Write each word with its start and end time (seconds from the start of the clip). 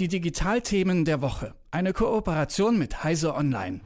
Die 0.00 0.08
Digitalthemen 0.08 1.04
der 1.04 1.22
Woche. 1.22 1.54
Eine 1.70 1.92
Kooperation 1.92 2.78
mit 2.78 3.04
Heise 3.04 3.32
Online. 3.32 3.80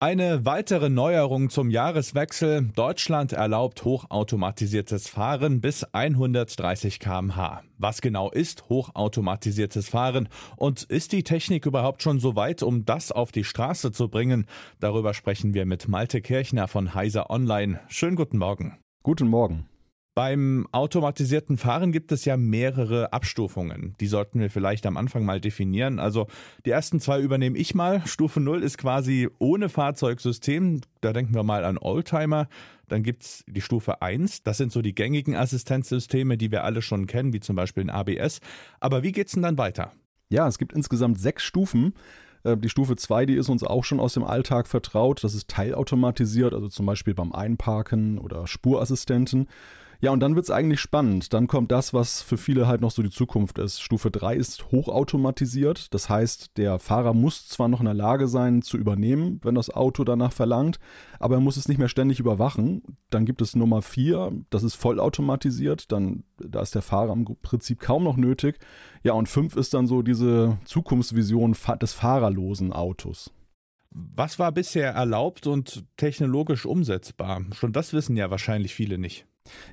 Eine 0.00 0.44
weitere 0.44 0.88
Neuerung 0.88 1.48
zum 1.48 1.70
Jahreswechsel. 1.70 2.70
Deutschland 2.74 3.32
erlaubt 3.32 3.84
hochautomatisiertes 3.84 5.08
Fahren 5.08 5.60
bis 5.60 5.84
130 5.84 6.98
kmh. 6.98 7.62
Was 7.78 8.00
genau 8.00 8.32
ist 8.32 8.68
hochautomatisiertes 8.68 9.88
Fahren? 9.88 10.28
Und 10.56 10.82
ist 10.82 11.12
die 11.12 11.22
Technik 11.22 11.66
überhaupt 11.66 12.02
schon 12.02 12.18
so 12.18 12.34
weit, 12.34 12.64
um 12.64 12.84
das 12.84 13.12
auf 13.12 13.30
die 13.30 13.44
Straße 13.44 13.92
zu 13.92 14.08
bringen? 14.08 14.46
Darüber 14.80 15.14
sprechen 15.14 15.54
wir 15.54 15.66
mit 15.66 15.86
Malte 15.86 16.20
Kirchner 16.20 16.66
von 16.66 16.94
Heiser 16.94 17.30
Online. 17.30 17.78
Schönen 17.86 18.16
guten 18.16 18.38
Morgen. 18.38 18.76
Guten 19.04 19.28
Morgen. 19.28 19.69
Beim 20.20 20.66
automatisierten 20.72 21.56
Fahren 21.56 21.92
gibt 21.92 22.12
es 22.12 22.26
ja 22.26 22.36
mehrere 22.36 23.14
Abstufungen. 23.14 23.94
Die 24.00 24.06
sollten 24.06 24.38
wir 24.38 24.50
vielleicht 24.50 24.84
am 24.84 24.98
Anfang 24.98 25.24
mal 25.24 25.40
definieren. 25.40 25.98
Also 25.98 26.26
die 26.66 26.72
ersten 26.72 27.00
zwei 27.00 27.22
übernehme 27.22 27.56
ich 27.56 27.74
mal. 27.74 28.06
Stufe 28.06 28.38
0 28.38 28.62
ist 28.62 28.76
quasi 28.76 29.30
ohne 29.38 29.70
Fahrzeugsystem. 29.70 30.82
Da 31.00 31.14
denken 31.14 31.34
wir 31.34 31.42
mal 31.42 31.64
an 31.64 31.78
Oldtimer. 31.78 32.48
Dann 32.86 33.02
gibt's 33.02 33.44
die 33.48 33.62
Stufe 33.62 34.02
1. 34.02 34.42
Das 34.42 34.58
sind 34.58 34.72
so 34.72 34.82
die 34.82 34.94
gängigen 34.94 35.36
Assistenzsysteme, 35.36 36.36
die 36.36 36.50
wir 36.50 36.64
alle 36.64 36.82
schon 36.82 37.06
kennen, 37.06 37.32
wie 37.32 37.40
zum 37.40 37.56
Beispiel 37.56 37.84
ein 37.84 37.88
ABS. 37.88 38.40
Aber 38.78 39.02
wie 39.02 39.12
geht's 39.12 39.32
denn 39.32 39.42
dann 39.42 39.56
weiter? 39.56 39.90
Ja, 40.28 40.46
es 40.46 40.58
gibt 40.58 40.74
insgesamt 40.74 41.18
sechs 41.18 41.44
Stufen. 41.44 41.94
Äh, 42.44 42.58
die 42.58 42.68
Stufe 42.68 42.94
2, 42.94 43.24
die 43.24 43.36
ist 43.36 43.48
uns 43.48 43.64
auch 43.64 43.84
schon 43.84 44.00
aus 44.00 44.12
dem 44.12 44.24
Alltag 44.24 44.66
vertraut. 44.66 45.24
Das 45.24 45.32
ist 45.32 45.48
teilautomatisiert, 45.48 46.52
also 46.52 46.68
zum 46.68 46.84
Beispiel 46.84 47.14
beim 47.14 47.32
Einparken 47.32 48.18
oder 48.18 48.46
Spurassistenten. 48.46 49.46
Ja, 50.02 50.12
und 50.12 50.20
dann 50.20 50.34
wird's 50.34 50.50
eigentlich 50.50 50.80
spannend. 50.80 51.34
Dann 51.34 51.46
kommt 51.46 51.70
das, 51.70 51.92
was 51.92 52.22
für 52.22 52.38
viele 52.38 52.66
halt 52.66 52.80
noch 52.80 52.90
so 52.90 53.02
die 53.02 53.10
Zukunft 53.10 53.58
ist. 53.58 53.82
Stufe 53.82 54.10
3 54.10 54.34
ist 54.34 54.72
hochautomatisiert. 54.72 55.92
Das 55.92 56.08
heißt, 56.08 56.56
der 56.56 56.78
Fahrer 56.78 57.12
muss 57.12 57.48
zwar 57.48 57.68
noch 57.68 57.80
in 57.80 57.84
der 57.84 57.94
Lage 57.94 58.26
sein 58.26 58.62
zu 58.62 58.78
übernehmen, 58.78 59.40
wenn 59.42 59.54
das 59.54 59.68
Auto 59.68 60.04
danach 60.04 60.32
verlangt, 60.32 60.78
aber 61.18 61.34
er 61.34 61.40
muss 61.42 61.58
es 61.58 61.68
nicht 61.68 61.76
mehr 61.76 61.88
ständig 61.88 62.18
überwachen. 62.18 62.82
Dann 63.10 63.26
gibt 63.26 63.42
es 63.42 63.54
Nummer 63.54 63.82
4, 63.82 64.32
das 64.48 64.62
ist 64.62 64.74
vollautomatisiert. 64.76 65.92
Dann, 65.92 66.24
da 66.38 66.62
ist 66.62 66.74
der 66.74 66.82
Fahrer 66.82 67.12
im 67.12 67.26
Prinzip 67.42 67.80
kaum 67.80 68.04
noch 68.04 68.16
nötig. 68.16 68.58
Ja, 69.02 69.12
und 69.12 69.28
5 69.28 69.54
ist 69.56 69.74
dann 69.74 69.86
so 69.86 70.00
diese 70.00 70.56
Zukunftsvision 70.64 71.54
des 71.80 71.92
fahrerlosen 71.92 72.72
Autos. 72.72 73.32
Was 73.90 74.38
war 74.38 74.52
bisher 74.52 74.92
erlaubt 74.92 75.46
und 75.46 75.84
technologisch 75.98 76.64
umsetzbar? 76.64 77.42
Schon 77.52 77.72
das 77.72 77.92
wissen 77.92 78.16
ja 78.16 78.30
wahrscheinlich 78.30 78.74
viele 78.74 78.96
nicht. 78.96 79.26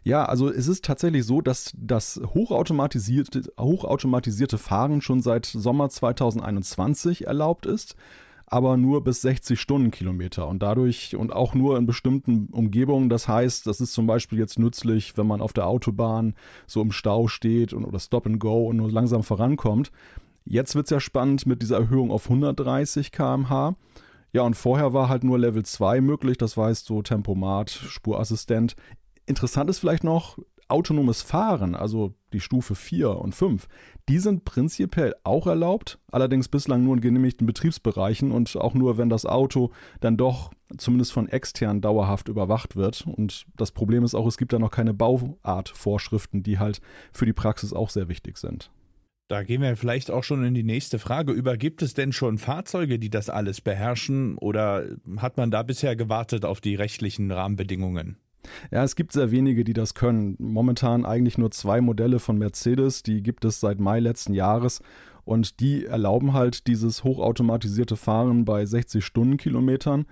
Ja, 0.03 0.25
also 0.25 0.49
es 0.49 0.67
ist 0.67 0.85
tatsächlich 0.85 1.25
so, 1.25 1.41
dass 1.41 1.73
das 1.77 2.21
hochautomatisierte, 2.33 3.43
hochautomatisierte 3.59 4.57
Fahren 4.57 5.01
schon 5.01 5.21
seit 5.21 5.45
Sommer 5.45 5.89
2021 5.89 7.27
erlaubt 7.27 7.65
ist, 7.65 7.95
aber 8.45 8.77
nur 8.77 9.03
bis 9.03 9.21
60 9.21 9.59
Stundenkilometer 9.59 10.47
und 10.47 10.63
dadurch 10.63 11.15
und 11.15 11.33
auch 11.33 11.53
nur 11.53 11.77
in 11.77 11.85
bestimmten 11.85 12.47
Umgebungen. 12.51 13.09
Das 13.09 13.27
heißt, 13.27 13.67
das 13.67 13.81
ist 13.81 13.93
zum 13.93 14.07
Beispiel 14.07 14.39
jetzt 14.39 14.57
nützlich, 14.57 15.17
wenn 15.17 15.27
man 15.27 15.41
auf 15.41 15.51
der 15.51 15.67
Autobahn 15.67 16.33
so 16.65 16.81
im 16.81 16.93
Stau 16.93 17.27
steht 17.27 17.73
und, 17.73 17.83
oder 17.83 17.99
Stop 17.99 18.25
and 18.25 18.39
Go 18.39 18.67
und 18.67 18.77
nur 18.77 18.89
langsam 18.89 19.23
vorankommt. 19.23 19.91
Jetzt 20.45 20.75
wird 20.75 20.85
es 20.85 20.91
ja 20.91 21.01
spannend 21.01 21.45
mit 21.45 21.61
dieser 21.61 21.77
Erhöhung 21.77 22.09
auf 22.09 22.29
130 22.29 23.11
km/h. 23.11 23.75
Ja, 24.31 24.43
und 24.43 24.55
vorher 24.55 24.93
war 24.93 25.09
halt 25.09 25.25
nur 25.25 25.37
Level 25.39 25.63
2 25.63 25.99
möglich, 25.99 26.37
das 26.37 26.55
heißt 26.55 26.85
so 26.85 27.01
Tempomat, 27.01 27.69
Spurassistent. 27.69 28.75
Interessant 29.27 29.69
ist 29.69 29.79
vielleicht 29.79 30.03
noch, 30.03 30.37
autonomes 30.69 31.21
Fahren, 31.21 31.75
also 31.75 32.13
die 32.33 32.39
Stufe 32.39 32.75
4 32.75 33.11
und 33.11 33.33
5, 33.33 33.67
die 34.09 34.19
sind 34.19 34.45
prinzipiell 34.45 35.15
auch 35.23 35.47
erlaubt, 35.47 35.99
allerdings 36.11 36.49
bislang 36.49 36.83
nur 36.83 36.95
in 36.95 37.01
genehmigten 37.01 37.47
Betriebsbereichen 37.47 38.31
und 38.31 38.55
auch 38.57 38.73
nur, 38.73 38.97
wenn 38.97 39.09
das 39.09 39.25
Auto 39.25 39.71
dann 40.01 40.17
doch 40.17 40.51
zumindest 40.77 41.13
von 41.13 41.29
extern 41.29 41.79
dauerhaft 41.79 42.27
überwacht 42.27 42.75
wird. 42.75 43.07
Und 43.07 43.45
das 43.55 43.71
Problem 43.71 44.03
ist 44.03 44.15
auch, 44.15 44.27
es 44.27 44.37
gibt 44.37 44.51
da 44.51 44.59
noch 44.59 44.71
keine 44.71 44.93
Bauartvorschriften, 44.93 46.43
die 46.43 46.59
halt 46.59 46.81
für 47.13 47.25
die 47.25 47.33
Praxis 47.33 47.71
auch 47.71 47.89
sehr 47.89 48.09
wichtig 48.09 48.37
sind. 48.37 48.71
Da 49.29 49.43
gehen 49.43 49.61
wir 49.61 49.75
vielleicht 49.75 50.09
auch 50.09 50.23
schon 50.23 50.43
in 50.45 50.53
die 50.53 50.63
nächste 50.63 50.99
Frage 50.99 51.33
über. 51.33 51.57
Gibt 51.57 51.81
es 51.81 51.93
denn 51.93 52.13
schon 52.13 52.37
Fahrzeuge, 52.37 52.97
die 52.97 53.09
das 53.09 53.29
alles 53.29 53.59
beherrschen 53.59 54.37
oder 54.37 54.85
hat 55.17 55.35
man 55.35 55.51
da 55.51 55.63
bisher 55.63 55.97
gewartet 55.97 56.45
auf 56.45 56.61
die 56.61 56.75
rechtlichen 56.75 57.29
Rahmenbedingungen? 57.31 58.17
Ja, 58.71 58.83
es 58.83 58.95
gibt 58.95 59.13
sehr 59.13 59.31
wenige, 59.31 59.63
die 59.63 59.73
das 59.73 59.93
können. 59.93 60.35
Momentan 60.39 61.05
eigentlich 61.05 61.37
nur 61.37 61.51
zwei 61.51 61.81
Modelle 61.81 62.19
von 62.19 62.37
Mercedes, 62.37 63.03
die 63.03 63.21
gibt 63.23 63.45
es 63.45 63.59
seit 63.59 63.79
Mai 63.79 63.99
letzten 63.99 64.33
Jahres 64.33 64.81
und 65.27 65.59
die 65.59 65.85
erlauben 65.85 66.33
halt 66.33 66.67
dieses 66.67 67.03
hochautomatisierte 67.03 67.97
Fahren 67.97 68.45
bei 68.45 68.65
60 68.65 69.03
Stundenkilometern. 69.03 70.05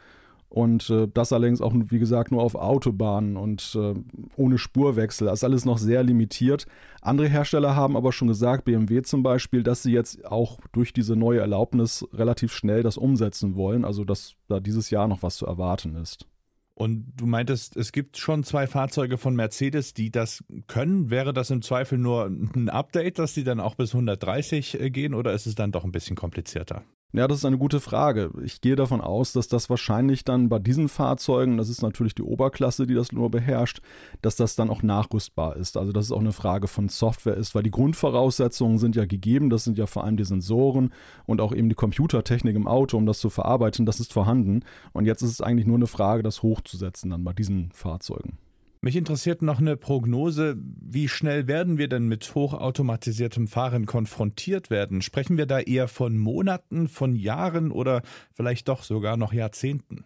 Und 0.49 0.89
äh, 0.89 1.07
das 1.13 1.33
allerdings 1.33 1.59
auch, 1.59 1.73
wie 1.73 1.99
gesagt, 1.99 2.31
nur 2.31 2.41
auf 2.41 2.55
Autobahnen 2.55 3.35
und 3.35 3.77
äh, 3.79 3.93
ohne 4.37 4.57
Spurwechsel. 4.57 5.27
Das 5.27 5.39
ist 5.39 5.43
alles 5.43 5.65
noch 5.65 5.77
sehr 5.77 6.03
limitiert. 6.03 6.65
Andere 7.01 7.27
Hersteller 7.27 7.75
haben 7.75 7.97
aber 7.97 8.11
schon 8.11 8.27
gesagt, 8.27 8.65
BMW 8.65 9.01
zum 9.01 9.23
Beispiel, 9.23 9.63
dass 9.63 9.83
sie 9.83 9.91
jetzt 9.91 10.25
auch 10.25 10.59
durch 10.71 10.93
diese 10.93 11.15
neue 11.15 11.39
Erlaubnis 11.39 12.07
relativ 12.13 12.53
schnell 12.53 12.83
das 12.83 12.97
umsetzen 12.97 13.55
wollen. 13.55 13.83
Also, 13.83 14.05
dass 14.05 14.35
da 14.47 14.59
dieses 14.59 14.89
Jahr 14.91 15.07
noch 15.07 15.23
was 15.23 15.35
zu 15.37 15.45
erwarten 15.45 15.95
ist. 15.95 16.27
Und 16.75 17.13
du 17.15 17.25
meintest, 17.25 17.77
es 17.77 17.93
gibt 17.93 18.17
schon 18.17 18.43
zwei 18.43 18.67
Fahrzeuge 18.67 19.17
von 19.17 19.33
Mercedes, 19.33 19.93
die 19.93 20.11
das 20.11 20.43
können. 20.67 21.09
Wäre 21.09 21.33
das 21.33 21.49
im 21.49 21.61
Zweifel 21.61 21.97
nur 21.97 22.25
ein 22.25 22.69
Update, 22.69 23.17
dass 23.17 23.33
die 23.33 23.45
dann 23.45 23.61
auch 23.61 23.75
bis 23.75 23.93
130 23.93 24.79
äh, 24.79 24.89
gehen 24.89 25.13
oder 25.13 25.31
ist 25.31 25.47
es 25.47 25.55
dann 25.55 25.71
doch 25.71 25.85
ein 25.85 25.93
bisschen 25.93 26.17
komplizierter? 26.17 26.83
Ja, 27.15 27.29
das 27.29 27.37
ist 27.37 27.45
eine 27.45 27.57
gute 27.57 27.79
Frage. 27.79 28.29
Ich 28.43 28.59
gehe 28.59 28.75
davon 28.75 28.99
aus, 28.99 29.31
dass 29.31 29.47
das 29.47 29.69
wahrscheinlich 29.69 30.25
dann 30.25 30.49
bei 30.49 30.59
diesen 30.59 30.89
Fahrzeugen, 30.89 31.55
das 31.55 31.69
ist 31.69 31.81
natürlich 31.81 32.13
die 32.13 32.23
Oberklasse, 32.23 32.85
die 32.85 32.93
das 32.93 33.13
nur 33.13 33.31
beherrscht, 33.31 33.79
dass 34.21 34.35
das 34.35 34.57
dann 34.57 34.69
auch 34.69 34.83
nachrüstbar 34.83 35.55
ist. 35.55 35.77
Also 35.77 35.93
dass 35.93 36.05
es 36.05 36.11
auch 36.11 36.19
eine 36.19 36.33
Frage 36.33 36.67
von 36.67 36.89
Software 36.89 37.37
ist, 37.37 37.55
weil 37.55 37.63
die 37.63 37.71
Grundvoraussetzungen 37.71 38.79
sind 38.79 38.97
ja 38.97 39.05
gegeben. 39.05 39.49
Das 39.49 39.63
sind 39.63 39.77
ja 39.77 39.85
vor 39.85 40.03
allem 40.03 40.17
die 40.17 40.25
Sensoren 40.25 40.91
und 41.25 41.39
auch 41.39 41.55
eben 41.55 41.69
die 41.69 41.75
Computertechnik 41.75 42.53
im 42.53 42.67
Auto, 42.67 42.97
um 42.97 43.05
das 43.05 43.19
zu 43.19 43.29
verarbeiten. 43.29 43.85
Das 43.85 44.01
ist 44.01 44.11
vorhanden. 44.11 44.65
Und 44.91 45.05
jetzt 45.05 45.21
ist 45.21 45.31
es 45.31 45.39
eigentlich 45.39 45.67
nur 45.67 45.77
eine 45.77 45.87
Frage, 45.87 46.21
das 46.21 46.43
hochzusetzen 46.43 47.11
dann 47.11 47.23
bei 47.23 47.31
diesen 47.31 47.71
Fahrzeugen. 47.71 48.37
Mich 48.81 48.95
interessiert 48.95 49.41
noch 49.41 49.59
eine 49.59 49.77
Prognose. 49.77 50.57
Wie 50.57 51.07
schnell 51.07 51.47
werden 51.47 51.77
wir 51.77 51.87
denn 51.87 52.07
mit 52.07 52.35
hochautomatisiertem 52.35 53.47
Fahren 53.47 53.85
konfrontiert 53.85 54.69
werden? 54.69 55.01
Sprechen 55.01 55.37
wir 55.37 55.45
da 55.45 55.59
eher 55.59 55.87
von 55.87 56.17
Monaten, 56.17 56.87
von 56.87 57.15
Jahren 57.15 57.71
oder 57.71 58.01
vielleicht 58.33 58.67
doch 58.67 58.83
sogar 58.83 59.17
noch 59.17 59.33
Jahrzehnten? 59.33 60.05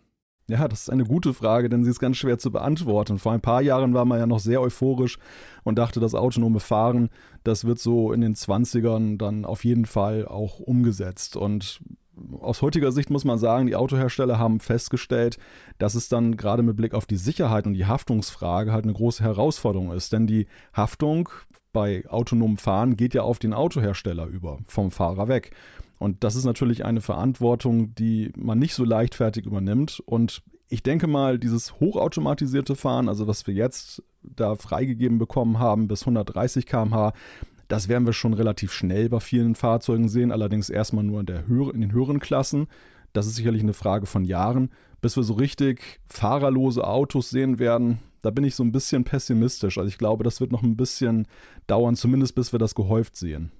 Ja, 0.49 0.67
das 0.67 0.81
ist 0.81 0.89
eine 0.89 1.03
gute 1.03 1.35
Frage, 1.35 1.69
denn 1.69 1.83
sie 1.83 1.91
ist 1.91 1.99
ganz 1.99 2.17
schwer 2.17 2.39
zu 2.39 2.51
beantworten. 2.51 3.19
Vor 3.19 3.33
ein 3.33 3.41
paar 3.41 3.61
Jahren 3.61 3.93
war 3.93 4.05
man 4.05 4.17
ja 4.17 4.25
noch 4.25 4.39
sehr 4.39 4.61
euphorisch 4.61 5.19
und 5.63 5.77
dachte, 5.77 5.99
das 5.99 6.15
autonome 6.15 6.59
Fahren, 6.59 7.09
das 7.43 7.65
wird 7.65 7.77
so 7.77 8.11
in 8.11 8.21
den 8.21 8.33
20ern 8.33 9.19
dann 9.19 9.45
auf 9.45 9.63
jeden 9.63 9.85
Fall 9.85 10.25
auch 10.25 10.59
umgesetzt. 10.59 11.35
Und 11.35 11.81
aus 12.39 12.61
heutiger 12.61 12.91
Sicht 12.91 13.09
muss 13.09 13.25
man 13.25 13.37
sagen, 13.37 13.67
die 13.67 13.75
Autohersteller 13.75 14.39
haben 14.39 14.59
festgestellt, 14.59 15.37
dass 15.77 15.95
es 15.95 16.09
dann 16.09 16.37
gerade 16.37 16.63
mit 16.63 16.77
Blick 16.77 16.93
auf 16.93 17.05
die 17.05 17.17
Sicherheit 17.17 17.67
und 17.67 17.73
die 17.73 17.85
Haftungsfrage 17.85 18.71
halt 18.71 18.85
eine 18.85 18.93
große 18.93 19.23
Herausforderung 19.23 19.91
ist. 19.91 20.13
Denn 20.13 20.27
die 20.27 20.47
Haftung 20.73 21.29
bei 21.71 22.07
autonomem 22.07 22.57
Fahren 22.57 22.95
geht 22.97 23.13
ja 23.13 23.21
auf 23.21 23.39
den 23.39 23.53
Autohersteller 23.53 24.25
über, 24.25 24.59
vom 24.67 24.91
Fahrer 24.91 25.27
weg. 25.27 25.51
Und 25.97 26.23
das 26.23 26.35
ist 26.35 26.45
natürlich 26.45 26.85
eine 26.85 27.01
Verantwortung, 27.01 27.93
die 27.95 28.31
man 28.37 28.57
nicht 28.57 28.73
so 28.73 28.85
leichtfertig 28.85 29.45
übernimmt. 29.45 30.01
Und 30.05 30.41
ich 30.69 30.83
denke 30.83 31.07
mal, 31.07 31.39
dieses 31.39 31.79
hochautomatisierte 31.79 32.75
Fahren, 32.75 33.09
also 33.09 33.27
was 33.27 33.47
wir 33.47 33.53
jetzt 33.53 34.03
da 34.21 34.55
freigegeben 34.55 35.17
bekommen 35.17 35.59
haben 35.59 35.87
bis 35.87 36.03
130 36.03 36.65
km/h, 36.65 37.13
das 37.69 37.87
werden 37.87 38.05
wir 38.05 38.13
schon 38.13 38.33
relativ 38.33 38.73
schnell 38.73 39.09
bei 39.09 39.19
vielen 39.19 39.55
Fahrzeugen 39.55 40.09
sehen, 40.09 40.31
allerdings 40.31 40.69
erstmal 40.69 41.03
nur 41.03 41.21
in, 41.21 41.27
der 41.27 41.47
Höhe, 41.47 41.71
in 41.71 41.81
den 41.81 41.93
höheren 41.93 42.19
Klassen. 42.19 42.67
Das 43.13 43.27
ist 43.27 43.35
sicherlich 43.35 43.61
eine 43.61 43.73
Frage 43.73 44.07
von 44.07 44.25
Jahren. 44.25 44.71
Bis 45.01 45.15
wir 45.15 45.23
so 45.23 45.33
richtig 45.33 46.01
fahrerlose 46.09 46.85
Autos 46.85 47.29
sehen 47.29 47.59
werden, 47.59 47.99
da 48.21 48.31
bin 48.31 48.43
ich 48.43 48.55
so 48.55 48.63
ein 48.63 48.71
bisschen 48.71 49.03
pessimistisch. 49.03 49.77
Also 49.77 49.87
ich 49.87 49.99
glaube, 49.99 50.23
das 50.23 50.41
wird 50.41 50.51
noch 50.51 50.63
ein 50.63 50.75
bisschen 50.75 51.27
dauern, 51.67 51.95
zumindest 51.95 52.35
bis 52.35 52.51
wir 52.51 52.59
das 52.59 52.75
gehäuft 52.75 53.15
sehen. 53.15 53.51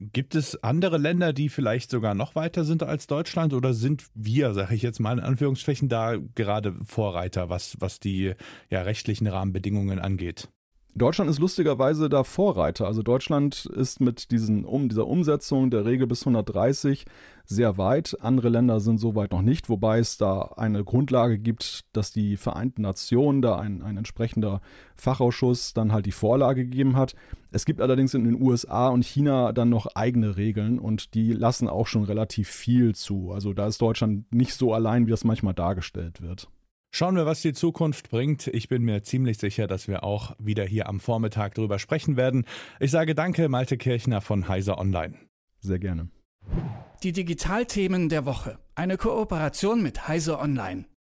Gibt 0.00 0.34
es 0.34 0.62
andere 0.64 0.98
Länder, 0.98 1.32
die 1.32 1.48
vielleicht 1.48 1.90
sogar 1.90 2.14
noch 2.14 2.34
weiter 2.34 2.64
sind 2.64 2.82
als 2.82 3.06
Deutschland 3.06 3.54
oder 3.54 3.74
sind 3.74 4.06
wir, 4.14 4.54
sage 4.54 4.74
ich 4.74 4.82
jetzt 4.82 4.98
mal 4.98 5.18
in 5.18 5.24
Anführungsstrichen, 5.24 5.88
da 5.88 6.16
gerade 6.34 6.74
Vorreiter, 6.84 7.48
was, 7.48 7.76
was 7.78 8.00
die 8.00 8.34
ja, 8.70 8.82
rechtlichen 8.82 9.28
Rahmenbedingungen 9.28 10.00
angeht? 10.00 10.48
Deutschland 10.94 11.30
ist 11.30 11.38
lustigerweise 11.38 12.10
da 12.10 12.22
Vorreiter. 12.22 12.86
Also 12.86 13.02
Deutschland 13.02 13.64
ist 13.64 14.00
mit 14.00 14.30
diesen, 14.30 14.66
um, 14.66 14.90
dieser 14.90 15.06
Umsetzung 15.06 15.70
der 15.70 15.86
Regel 15.86 16.06
bis 16.06 16.20
130 16.20 17.06
sehr 17.46 17.78
weit. 17.78 18.18
Andere 18.20 18.50
Länder 18.50 18.78
sind 18.78 18.98
so 18.98 19.14
weit 19.14 19.32
noch 19.32 19.40
nicht, 19.40 19.70
wobei 19.70 20.00
es 20.00 20.18
da 20.18 20.52
eine 20.56 20.84
Grundlage 20.84 21.38
gibt, 21.38 21.86
dass 21.92 22.12
die 22.12 22.36
Vereinten 22.36 22.82
Nationen 22.82 23.40
da 23.40 23.58
ein, 23.58 23.80
ein 23.82 23.96
entsprechender 23.96 24.60
Fachausschuss 24.94 25.72
dann 25.72 25.92
halt 25.92 26.04
die 26.04 26.12
Vorlage 26.12 26.64
gegeben 26.64 26.94
hat. 26.96 27.14
Es 27.52 27.64
gibt 27.64 27.80
allerdings 27.80 28.12
in 28.12 28.24
den 28.24 28.40
USA 28.40 28.88
und 28.88 29.02
China 29.02 29.52
dann 29.52 29.70
noch 29.70 29.86
eigene 29.94 30.36
Regeln 30.36 30.78
und 30.78 31.14
die 31.14 31.32
lassen 31.32 31.68
auch 31.68 31.86
schon 31.86 32.04
relativ 32.04 32.50
viel 32.50 32.94
zu. 32.94 33.32
Also 33.32 33.54
da 33.54 33.66
ist 33.66 33.80
Deutschland 33.80 34.30
nicht 34.30 34.52
so 34.52 34.74
allein, 34.74 35.06
wie 35.06 35.10
das 35.10 35.24
manchmal 35.24 35.54
dargestellt 35.54 36.20
wird. 36.20 36.48
Schauen 36.94 37.16
wir, 37.16 37.24
was 37.24 37.40
die 37.40 37.54
Zukunft 37.54 38.10
bringt. 38.10 38.48
Ich 38.48 38.68
bin 38.68 38.82
mir 38.82 39.02
ziemlich 39.02 39.38
sicher, 39.38 39.66
dass 39.66 39.88
wir 39.88 40.04
auch 40.04 40.36
wieder 40.38 40.64
hier 40.64 40.90
am 40.90 41.00
Vormittag 41.00 41.54
darüber 41.54 41.78
sprechen 41.78 42.18
werden. 42.18 42.44
Ich 42.80 42.90
sage 42.90 43.14
danke, 43.14 43.48
Malte 43.48 43.78
Kirchner 43.78 44.20
von 44.20 44.46
Heiser 44.46 44.76
Online. 44.76 45.14
Sehr 45.60 45.78
gerne. 45.78 46.10
Die 47.02 47.12
Digitalthemen 47.12 48.10
der 48.10 48.26
Woche. 48.26 48.58
Eine 48.74 48.98
Kooperation 48.98 49.82
mit 49.82 50.06
Heiser 50.06 50.38
Online. 50.38 50.84